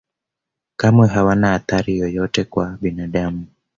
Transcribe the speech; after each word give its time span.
kamwe 0.79 1.07
hawana 1.07 1.49
athari 1.53 1.93
yoyote 1.97 2.43
kwa 2.43 2.77
binadamu 2.81 3.47